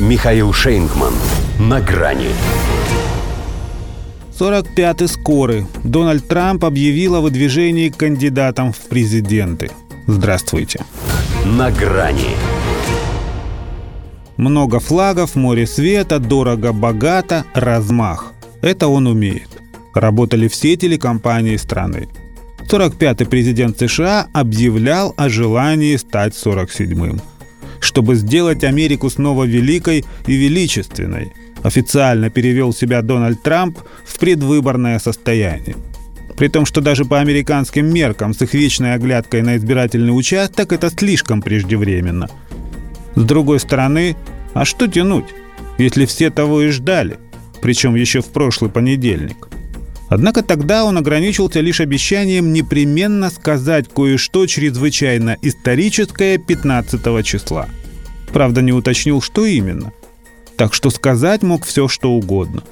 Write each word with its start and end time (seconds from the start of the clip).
Михаил 0.00 0.52
Шейнгман. 0.52 1.14
На 1.60 1.80
грани. 1.80 2.30
45-й 4.36 5.06
скорый. 5.06 5.66
Дональд 5.84 6.26
Трамп 6.26 6.64
объявил 6.64 7.14
о 7.14 7.20
выдвижении 7.20 7.90
кандидатом 7.90 8.72
в 8.72 8.78
президенты. 8.88 9.70
Здравствуйте. 10.08 10.84
На 11.44 11.70
грани. 11.70 12.34
Много 14.36 14.80
флагов, 14.80 15.36
море 15.36 15.64
света, 15.64 16.18
дорого-богато, 16.18 17.44
размах. 17.54 18.32
Это 18.62 18.88
он 18.88 19.06
умеет. 19.06 19.48
Работали 19.94 20.48
все 20.48 20.74
телекомпании 20.76 21.56
страны. 21.56 22.08
45-й 22.68 23.26
президент 23.26 23.78
США 23.78 24.26
объявлял 24.32 25.14
о 25.16 25.28
желании 25.28 25.94
стать 25.96 26.34
47-м. 26.34 27.20
Чтобы 27.84 28.14
сделать 28.14 28.64
Америку 28.64 29.10
снова 29.10 29.44
великой 29.44 30.06
и 30.26 30.34
величественной, 30.34 31.32
официально 31.62 32.30
перевел 32.30 32.72
себя 32.72 33.02
Дональд 33.02 33.42
Трамп 33.42 33.78
в 34.06 34.18
предвыборное 34.18 34.98
состояние. 34.98 35.76
При 36.34 36.48
том, 36.48 36.64
что 36.64 36.80
даже 36.80 37.04
по 37.04 37.20
американским 37.20 37.86
меркам 37.92 38.32
с 38.32 38.40
их 38.40 38.54
вечной 38.54 38.94
оглядкой 38.94 39.42
на 39.42 39.58
избирательный 39.58 40.16
участок 40.16 40.72
это 40.72 40.88
слишком 40.88 41.42
преждевременно. 41.42 42.30
С 43.16 43.22
другой 43.22 43.60
стороны, 43.60 44.16
а 44.54 44.64
что 44.64 44.86
тянуть, 44.86 45.26
если 45.76 46.06
все 46.06 46.30
того 46.30 46.62
и 46.62 46.68
ждали, 46.68 47.18
причем 47.60 47.96
еще 47.96 48.22
в 48.22 48.26
прошлый 48.32 48.70
понедельник? 48.70 49.48
Однако 50.14 50.44
тогда 50.44 50.84
он 50.84 50.96
ограничился 50.96 51.58
лишь 51.58 51.80
обещанием 51.80 52.52
непременно 52.52 53.30
сказать 53.30 53.88
кое-что 53.92 54.46
чрезвычайно 54.46 55.36
историческое 55.42 56.38
15 56.38 57.26
числа. 57.26 57.66
Правда, 58.32 58.62
не 58.62 58.72
уточнил, 58.72 59.20
что 59.20 59.44
именно. 59.44 59.92
Так 60.56 60.72
что 60.72 60.90
сказать 60.90 61.42
мог 61.42 61.64
все, 61.66 61.88
что 61.88 62.12
угодно. 62.12 62.62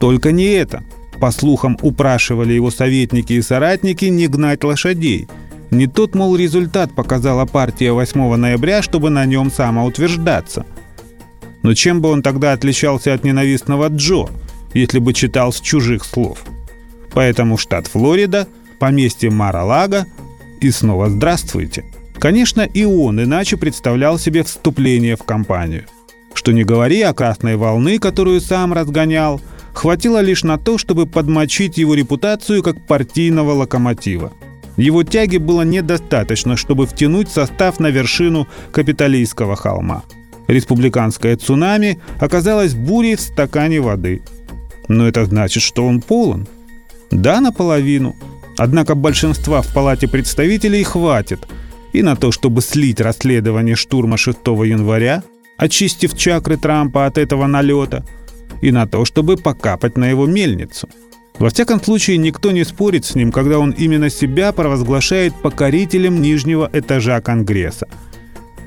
Только 0.00 0.32
не 0.32 0.46
это. 0.46 0.82
По 1.20 1.32
слухам, 1.32 1.76
упрашивали 1.82 2.54
его 2.54 2.70
советники 2.70 3.34
и 3.34 3.42
соратники 3.42 4.06
не 4.06 4.26
гнать 4.26 4.64
лошадей. 4.64 5.28
Не 5.70 5.86
тот, 5.86 6.14
мол, 6.14 6.34
результат 6.34 6.94
показала 6.94 7.44
партия 7.44 7.92
8 7.92 8.36
ноября, 8.36 8.80
чтобы 8.80 9.10
на 9.10 9.26
нем 9.26 9.52
самоутверждаться. 9.52 10.64
Но 11.62 11.74
чем 11.74 12.00
бы 12.00 12.08
он 12.08 12.22
тогда 12.22 12.54
отличался 12.54 13.12
от 13.12 13.22
ненавистного 13.22 13.88
Джо– 13.88 14.30
если 14.74 14.98
бы 14.98 15.14
читал 15.14 15.52
с 15.52 15.60
чужих 15.60 16.04
слов. 16.04 16.44
Поэтому 17.14 17.56
штат 17.56 17.86
Флорида, 17.86 18.48
поместье 18.78 19.30
Мара-Лага 19.30 20.06
и 20.60 20.70
снова 20.70 21.08
здравствуйте. 21.08 21.84
Конечно, 22.18 22.62
и 22.62 22.84
он 22.84 23.22
иначе 23.22 23.56
представлял 23.56 24.18
себе 24.18 24.42
вступление 24.42 25.16
в 25.16 25.22
кампанию. 25.22 25.84
Что 26.34 26.52
не 26.52 26.64
говори 26.64 27.00
о 27.02 27.14
красной 27.14 27.56
волны, 27.56 27.98
которую 27.98 28.40
сам 28.40 28.72
разгонял, 28.72 29.40
хватило 29.72 30.20
лишь 30.20 30.42
на 30.42 30.58
то, 30.58 30.78
чтобы 30.78 31.06
подмочить 31.06 31.78
его 31.78 31.94
репутацию 31.94 32.62
как 32.62 32.86
партийного 32.86 33.52
локомотива. 33.52 34.32
Его 34.76 35.04
тяги 35.04 35.36
было 35.36 35.62
недостаточно, 35.62 36.56
чтобы 36.56 36.86
втянуть 36.86 37.28
состав 37.28 37.78
на 37.78 37.88
вершину 37.88 38.48
капиталистского 38.72 39.54
холма. 39.54 40.02
Республиканское 40.48 41.36
цунами 41.36 42.00
оказалось 42.18 42.74
бурей 42.74 43.14
в 43.14 43.20
стакане 43.20 43.80
воды– 43.80 44.22
но 44.88 45.06
это 45.08 45.24
значит, 45.24 45.62
что 45.62 45.86
он 45.86 46.00
полон. 46.00 46.46
Да, 47.10 47.40
наполовину. 47.40 48.16
Однако 48.56 48.94
большинства 48.94 49.62
в 49.62 49.72
Палате 49.72 50.08
представителей 50.08 50.84
хватит 50.84 51.46
и 51.92 52.02
на 52.02 52.16
то, 52.16 52.32
чтобы 52.32 52.60
слить 52.60 53.00
расследование 53.00 53.76
штурма 53.76 54.16
6 54.16 54.38
января, 54.46 55.22
очистив 55.56 56.16
чакры 56.16 56.56
Трампа 56.56 57.06
от 57.06 57.18
этого 57.18 57.46
налета, 57.46 58.04
и 58.62 58.70
на 58.70 58.86
то, 58.86 59.04
чтобы 59.04 59.36
покапать 59.36 59.96
на 59.96 60.08
его 60.08 60.26
мельницу. 60.26 60.88
Во 61.38 61.50
всяком 61.50 61.82
случае, 61.82 62.16
никто 62.18 62.52
не 62.52 62.64
спорит 62.64 63.04
с 63.04 63.14
ним, 63.14 63.32
когда 63.32 63.58
он 63.58 63.70
именно 63.72 64.08
себя 64.08 64.52
провозглашает 64.52 65.34
покорителем 65.42 66.22
нижнего 66.22 66.70
этажа 66.72 67.20
Конгресса– 67.20 67.88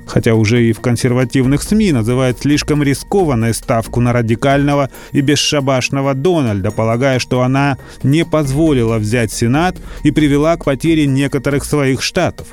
хотя 0.08 0.34
уже 0.34 0.64
и 0.64 0.74
в 0.74 0.80
консервативных 0.80 1.62
СМИ 1.62 1.92
называют 1.92 2.40
слишком 2.40 2.82
рискованной 2.82 3.54
ставку 3.54 4.02
на 4.02 4.14
радикального 4.14 4.90
и 5.12 5.22
бесшабашного 5.22 6.14
Дональда, 6.14 6.72
полагая, 6.72 7.20
что 7.20 7.42
она 7.42 7.78
не 8.04 8.26
позволила 8.26 8.98
взять 8.98 9.32
Сенат 9.32 9.78
и 10.04 10.12
привела 10.12 10.56
к 10.58 10.66
потере 10.66 11.06
некоторых 11.06 11.66
своих 11.66 12.02
штатов. 12.02 12.48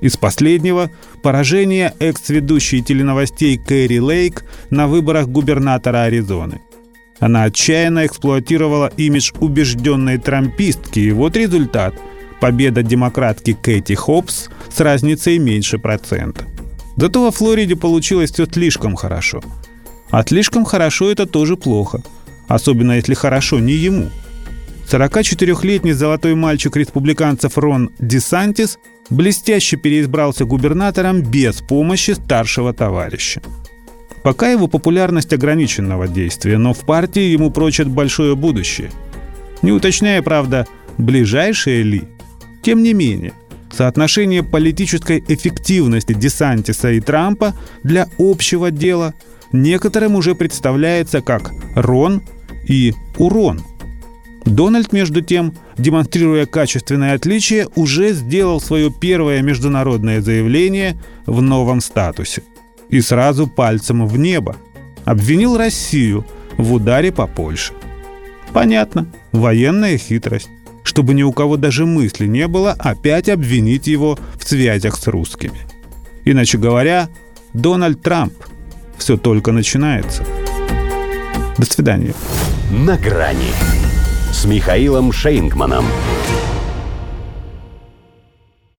Из 0.00 0.16
последнего– 0.16 0.90
поражение 1.22 1.94
экс-ведущей 2.00 2.82
теленовостей 2.82 3.56
Кэрри 3.56 3.98
Лейк 3.98 4.44
на 4.70 4.88
выборах 4.88 5.28
губернатора 5.28 6.02
Аризоны. 6.02 6.60
Она 7.18 7.44
отчаянно 7.44 8.04
эксплуатировала 8.04 8.92
имидж 8.98 9.32
убежденной 9.40 10.18
трампистки, 10.18 11.00
и 11.00 11.12
вот 11.12 11.36
результат– 11.36 11.94
победа 12.40 12.82
демократки 12.82 13.54
Кэти 13.54 13.94
Хопс 13.94 14.48
с 14.68 14.80
разницей 14.80 15.38
меньше 15.38 15.78
процента. 15.78 16.44
Зато 16.96 17.22
во 17.22 17.30
Флориде 17.30 17.76
получилось 17.76 18.32
все 18.32 18.46
слишком 18.46 18.96
хорошо. 18.96 19.42
А 20.10 20.24
слишком 20.24 20.64
хорошо 20.64 21.10
это 21.10 21.26
тоже 21.26 21.56
плохо. 21.56 22.02
Особенно 22.48 22.92
если 22.92 23.14
хорошо 23.14 23.58
не 23.58 23.74
ему. 23.74 24.10
44-летний 24.88 25.92
золотой 25.92 26.34
мальчик 26.34 26.76
республиканцев 26.76 27.58
Рон 27.58 27.90
Десантис 27.98 28.78
блестяще 29.10 29.76
переизбрался 29.76 30.44
губернатором 30.44 31.22
без 31.22 31.56
помощи 31.56 32.12
старшего 32.12 32.72
товарища. 32.72 33.42
Пока 34.22 34.50
его 34.50 34.68
популярность 34.68 35.32
ограниченного 35.32 36.08
действия, 36.08 36.56
но 36.56 36.72
в 36.72 36.80
партии 36.80 37.22
ему 37.22 37.50
прочат 37.50 37.88
большое 37.88 38.36
будущее. 38.36 38.90
Не 39.62 39.72
уточняя, 39.72 40.22
правда, 40.22 40.66
ближайшее 40.98 41.82
ли. 41.82 42.04
Тем 42.62 42.82
не 42.82 42.94
менее– 42.94 43.32
Соотношение 43.76 44.42
политической 44.42 45.22
эффективности 45.28 46.14
Десантиса 46.14 46.92
и 46.92 47.00
Трампа 47.00 47.54
для 47.82 48.08
общего 48.18 48.70
дела 48.70 49.12
некоторым 49.52 50.14
уже 50.14 50.34
представляется 50.34 51.20
как 51.20 51.52
рон 51.74 52.22
и 52.66 52.94
урон. 53.18 53.60
Дональд, 54.46 54.92
между 54.92 55.20
тем, 55.20 55.54
демонстрируя 55.76 56.46
качественное 56.46 57.14
отличие, 57.14 57.68
уже 57.74 58.12
сделал 58.12 58.62
свое 58.62 58.90
первое 58.90 59.42
международное 59.42 60.22
заявление 60.22 60.96
в 61.26 61.42
новом 61.42 61.82
статусе. 61.82 62.44
И 62.88 63.02
сразу 63.02 63.46
пальцем 63.46 64.06
в 64.06 64.16
небо. 64.16 64.56
Обвинил 65.04 65.58
Россию 65.58 66.24
в 66.56 66.72
ударе 66.72 67.12
по 67.12 67.26
Польше. 67.26 67.74
Понятно, 68.54 69.06
военная 69.32 69.98
хитрость 69.98 70.48
чтобы 70.96 71.12
ни 71.12 71.22
у 71.22 71.30
кого 71.30 71.58
даже 71.58 71.84
мысли 71.84 72.24
не 72.26 72.48
было 72.48 72.72
опять 72.72 73.28
обвинить 73.28 73.86
его 73.86 74.18
в 74.40 74.48
связях 74.48 74.96
с 74.96 75.06
русскими. 75.08 75.58
Иначе 76.24 76.56
говоря, 76.56 77.10
Дональд 77.52 78.00
Трамп. 78.00 78.32
Все 78.96 79.18
только 79.18 79.52
начинается. 79.52 80.24
До 81.58 81.66
свидания. 81.66 82.14
На 82.70 82.96
грани 82.96 83.50
с 84.32 84.46
Михаилом 84.46 85.12
Шейнгманом. 85.12 85.84